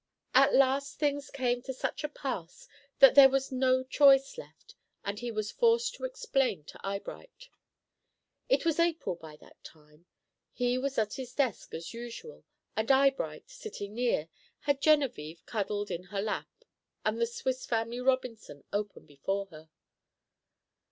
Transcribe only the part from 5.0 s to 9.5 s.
and he was forced to explain to Eyebright. It was April by